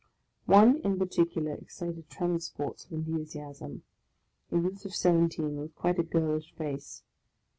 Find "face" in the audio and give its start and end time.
6.55-7.03